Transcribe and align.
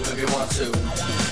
if 0.00 0.18
you 0.18 0.26
want 0.34 0.50
to. 0.52 1.27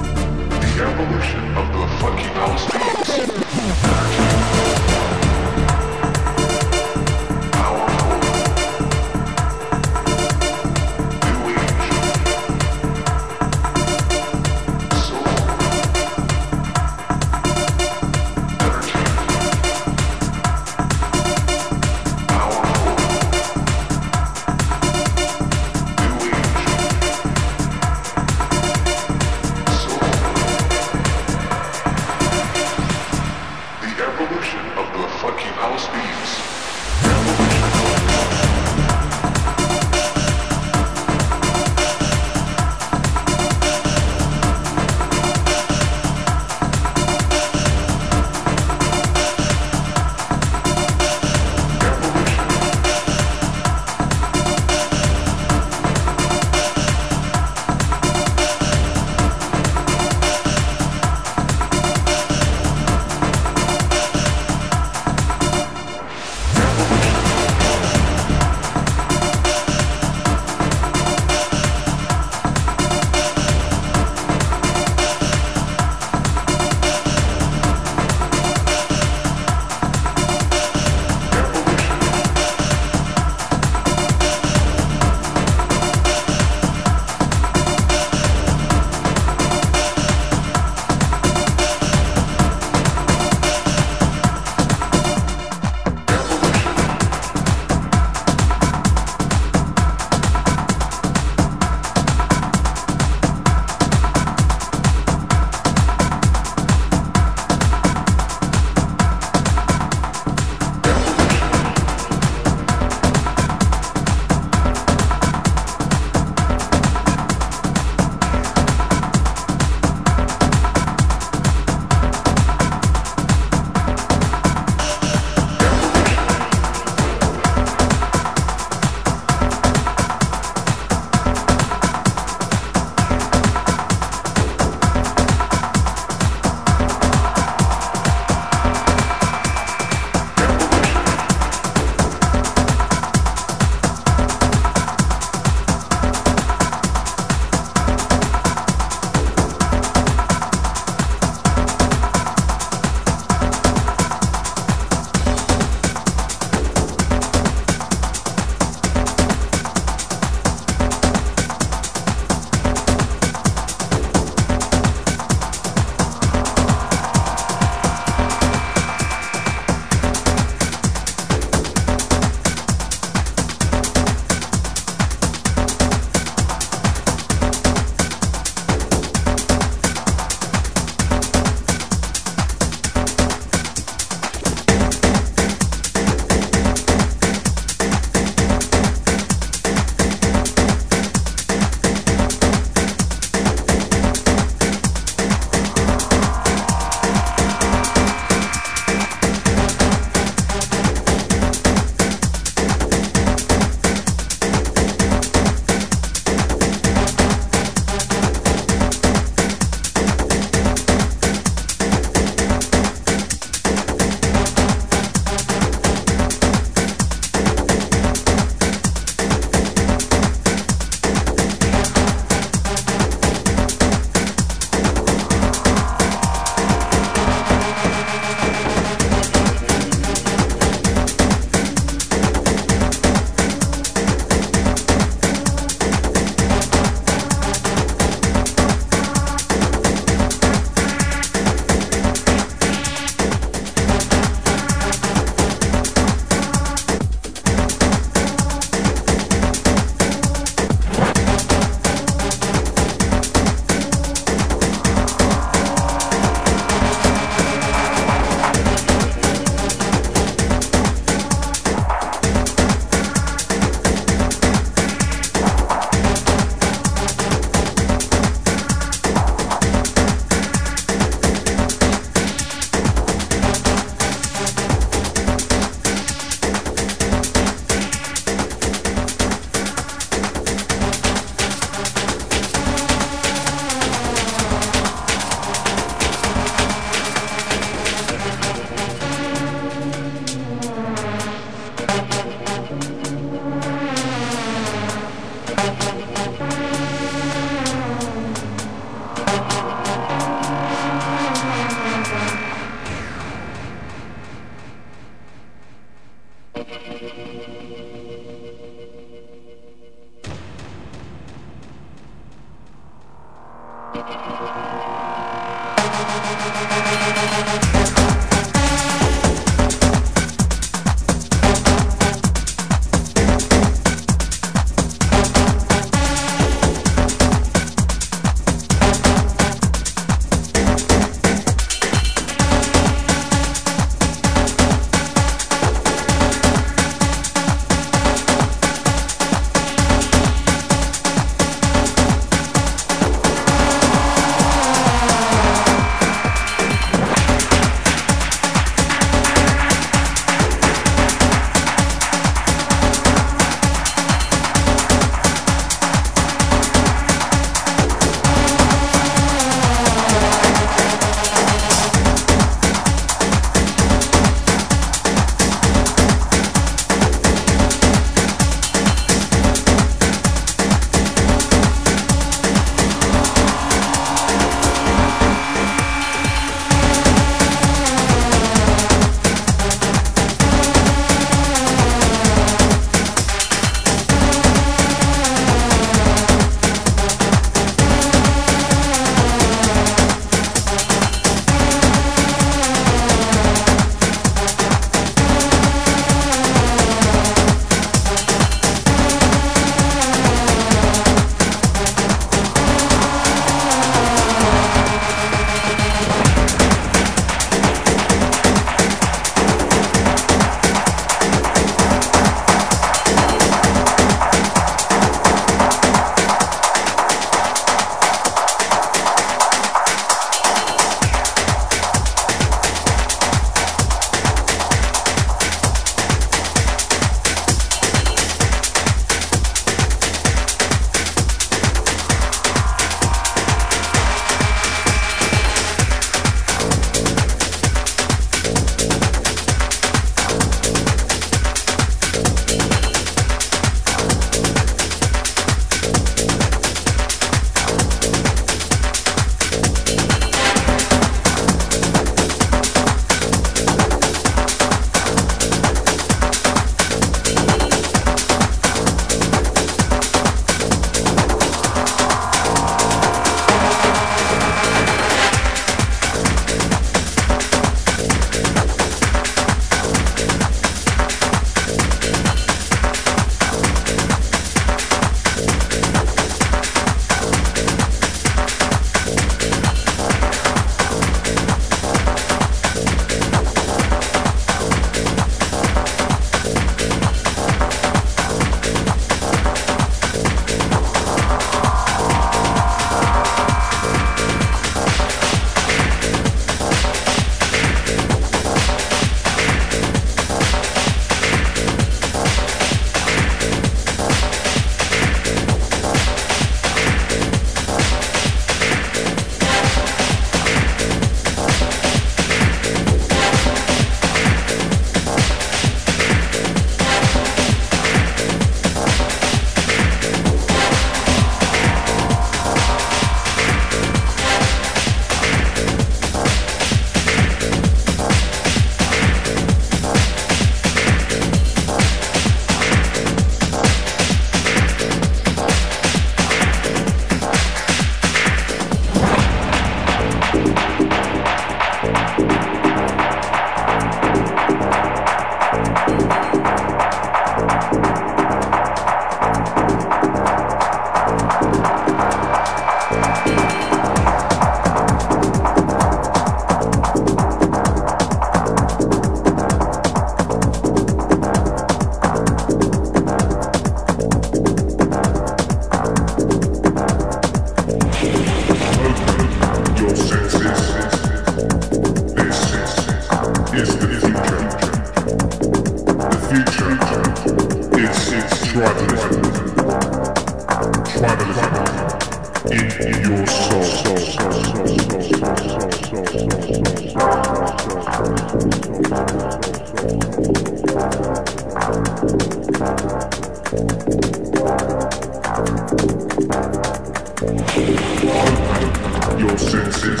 your 599.18 599.36
senses. 599.38 600.00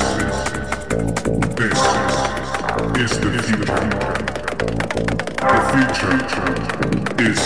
This 2.94 3.12
is 3.12 3.18
the 3.18 3.30
future. 3.42 3.82
The 5.42 5.58
future 5.72 6.16
is 7.22 7.38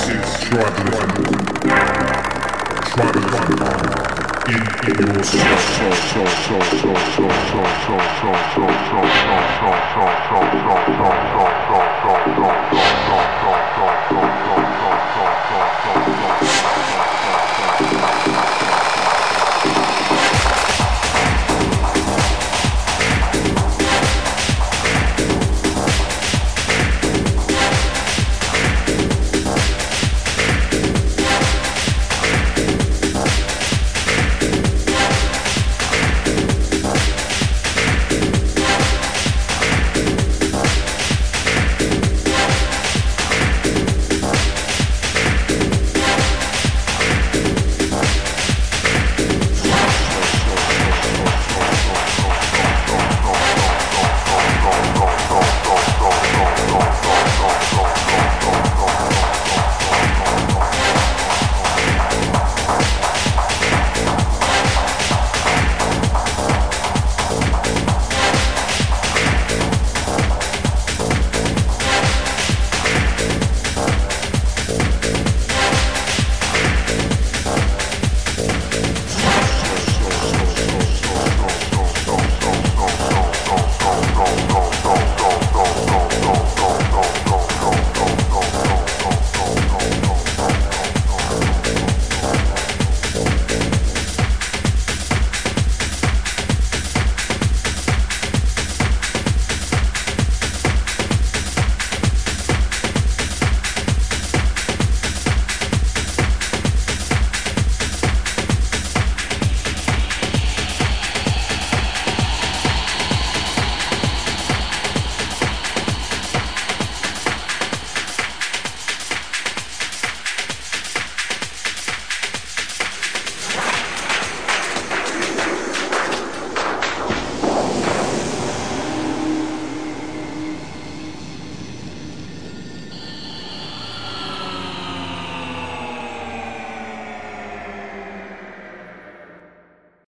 tribalism. 0.44 1.20
Tribalism 2.93 3.56
in 4.48 4.62
your 5.06 5.24
soul. 5.24 5.97